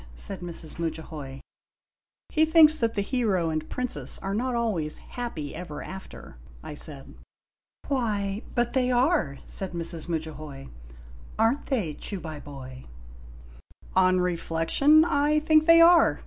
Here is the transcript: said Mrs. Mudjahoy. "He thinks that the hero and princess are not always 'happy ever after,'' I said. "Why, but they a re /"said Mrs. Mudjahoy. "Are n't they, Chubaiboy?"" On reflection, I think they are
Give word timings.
said 0.15 0.39
Mrs. 0.39 0.79
Mudjahoy. 0.79 1.41
"He 2.29 2.43
thinks 2.43 2.79
that 2.79 2.95
the 2.95 3.03
hero 3.03 3.51
and 3.51 3.69
princess 3.69 4.17
are 4.17 4.33
not 4.33 4.55
always 4.55 4.97
'happy 4.97 5.53
ever 5.53 5.83
after,'' 5.83 6.37
I 6.63 6.73
said. 6.73 7.13
"Why, 7.87 8.41
but 8.55 8.73
they 8.73 8.89
a 8.89 8.95
re 8.95 9.41
/"said 9.45 9.73
Mrs. 9.73 10.07
Mudjahoy. 10.07 10.69
"Are 11.37 11.51
n't 11.51 11.67
they, 11.67 11.93
Chubaiboy?"" 11.93 12.87
On 13.95 14.19
reflection, 14.19 15.05
I 15.05 15.37
think 15.39 15.67
they 15.67 15.81
are 15.81 16.19